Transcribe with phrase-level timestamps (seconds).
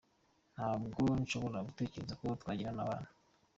[0.55, 3.09] Ntabwo nshobora gutegereza ko twagirana abana.